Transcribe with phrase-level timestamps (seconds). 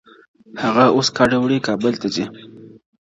[0.61, 2.25] هــغــه اوس كـــډه وړي كابــل تــه ځــــــي.